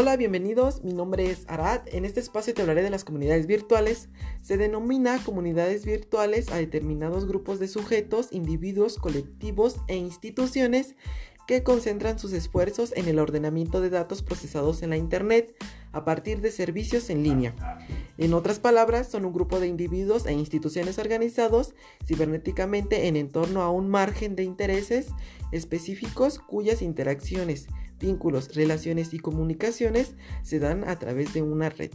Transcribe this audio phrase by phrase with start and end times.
[0.00, 0.84] Hola, bienvenidos.
[0.84, 1.80] Mi nombre es Arad.
[1.86, 4.08] En este espacio te hablaré de las comunidades virtuales.
[4.42, 10.94] Se denomina comunidades virtuales a determinados grupos de sujetos, individuos, colectivos e instituciones
[11.48, 15.56] que concentran sus esfuerzos en el ordenamiento de datos procesados en la Internet
[15.90, 17.56] a partir de servicios en línea.
[18.18, 21.74] En otras palabras, son un grupo de individuos e instituciones organizados
[22.06, 25.08] cibernéticamente en torno a un margen de intereses
[25.50, 27.66] específicos cuyas interacciones,
[27.98, 31.90] vínculos, relaciones y comunicaciones se dan a través de una red.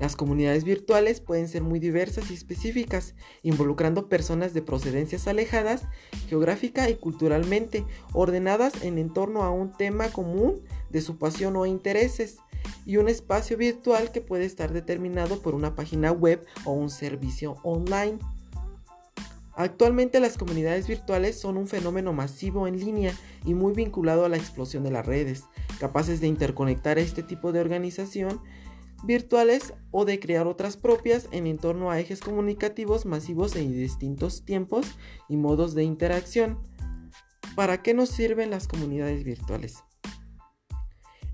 [0.00, 5.84] Las comunidades virtuales pueden ser muy diversas y específicas, involucrando personas de procedencias alejadas
[6.28, 12.38] geográfica y culturalmente, ordenadas en torno a un tema común de su pasión o intereses,
[12.84, 17.56] y un espacio virtual que puede estar determinado por una página web o un servicio
[17.62, 18.18] online.
[19.54, 24.38] Actualmente las comunidades virtuales son un fenómeno masivo en línea y muy vinculado a la
[24.38, 25.44] explosión de las redes,
[25.78, 28.40] capaces de interconectar este tipo de organización
[29.04, 34.86] virtuales o de crear otras propias en torno a ejes comunicativos masivos en distintos tiempos
[35.28, 36.58] y modos de interacción.
[37.56, 39.82] ¿Para qué nos sirven las comunidades virtuales?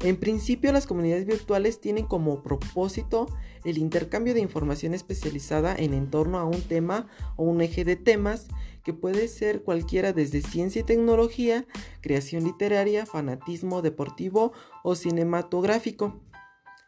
[0.00, 3.26] En principio, las comunidades virtuales tienen como propósito
[3.64, 8.46] el intercambio de información especializada en torno a un tema o un eje de temas
[8.84, 11.66] que puede ser cualquiera desde ciencia y tecnología,
[12.00, 14.52] creación literaria, fanatismo deportivo
[14.84, 16.20] o cinematográfico.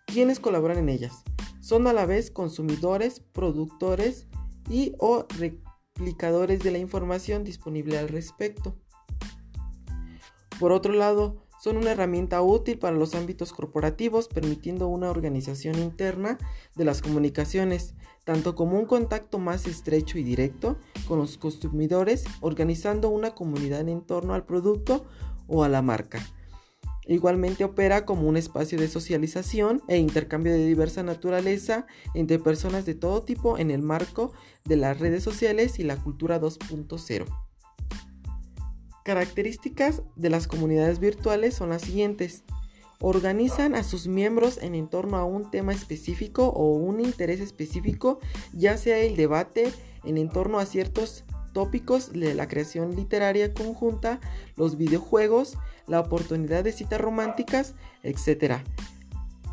[0.06, 1.24] ¿Quiénes colaboran en ellas?
[1.60, 4.28] Son a la vez consumidores, productores
[4.68, 8.76] y o replicadores de la información disponible al respecto.
[10.60, 16.38] Por otro lado, son una herramienta útil para los ámbitos corporativos, permitiendo una organización interna
[16.74, 17.94] de las comunicaciones,
[18.24, 24.00] tanto como un contacto más estrecho y directo con los consumidores, organizando una comunidad en
[24.00, 25.04] torno al producto
[25.46, 26.20] o a la marca.
[27.06, 32.94] Igualmente opera como un espacio de socialización e intercambio de diversa naturaleza entre personas de
[32.94, 34.32] todo tipo en el marco
[34.64, 37.49] de las redes sociales y la cultura 2.0.
[39.04, 42.44] Características de las comunidades virtuales son las siguientes.
[43.00, 48.20] Organizan a sus miembros en torno a un tema específico o un interés específico,
[48.52, 49.72] ya sea el debate
[50.04, 51.24] en torno a ciertos
[51.54, 54.20] tópicos de la creación literaria conjunta,
[54.56, 55.56] los videojuegos,
[55.86, 58.56] la oportunidad de citas románticas, etc.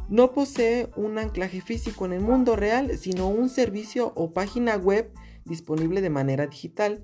[0.10, 5.10] No posee un anclaje físico en el mundo real, sino un servicio o página web
[5.46, 7.04] disponible de manera digital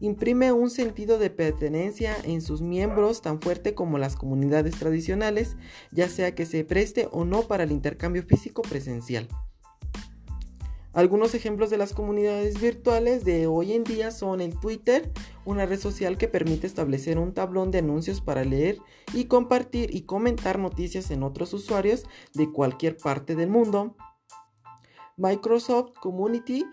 [0.00, 5.56] imprime un sentido de pertenencia en sus miembros tan fuerte como las comunidades tradicionales,
[5.92, 9.28] ya sea que se preste o no para el intercambio físico presencial.
[10.92, 15.12] Algunos ejemplos de las comunidades virtuales de hoy en día son el Twitter,
[15.44, 18.78] una red social que permite establecer un tablón de anuncios para leer
[19.14, 23.94] y compartir y comentar noticias en otros usuarios de cualquier parte del mundo.
[25.20, 26.64] Microsoft Community,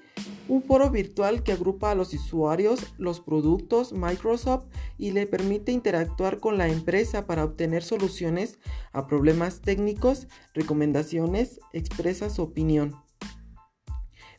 [0.47, 6.39] un foro virtual que agrupa a los usuarios, los productos Microsoft y le permite interactuar
[6.39, 8.57] con la empresa para obtener soluciones
[8.93, 12.95] a problemas técnicos, recomendaciones, expresa su opinión.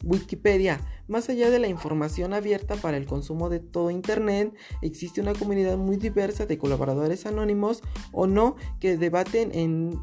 [0.03, 0.81] Wikipedia.
[1.07, 5.77] Más allá de la información abierta para el consumo de todo Internet, existe una comunidad
[5.77, 7.83] muy diversa de colaboradores anónimos
[8.13, 9.99] o no que debaten en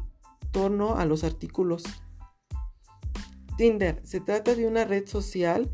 [0.52, 1.84] torno a los artículos.
[3.56, 5.70] Tinder se trata de una red social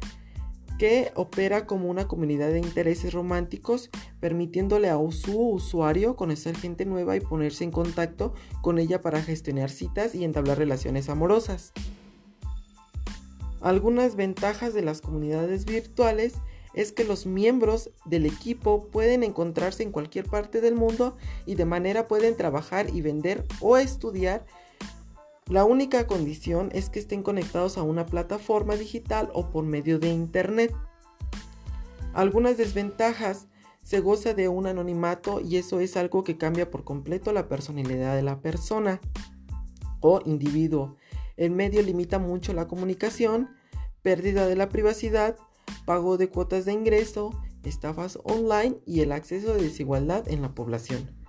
[0.79, 7.15] que opera como una comunidad de intereses románticos, permitiéndole a su usuario conocer gente nueva
[7.15, 11.73] y ponerse en contacto con ella para gestionar citas y entablar relaciones amorosas.
[13.61, 16.35] Algunas ventajas de las comunidades virtuales
[16.75, 21.17] es que los miembros del equipo pueden encontrarse en cualquier parte del mundo
[21.47, 24.45] y de manera pueden trabajar y vender o estudiar
[25.49, 30.09] la única condición es que estén conectados a una plataforma digital o por medio de
[30.09, 30.75] Internet.
[32.15, 33.49] Algunas desventajas
[33.83, 38.15] se goza de un anonimato y eso es algo que cambia por completo la personalidad
[38.15, 39.01] de la persona
[40.01, 40.97] o individuo.
[41.37, 43.51] El medio limita mucho la comunicación,
[44.03, 45.37] pérdida de la privacidad,
[45.85, 47.31] pago de cuotas de ingreso,
[47.65, 51.22] estafas online y el acceso de desigualdad en la población.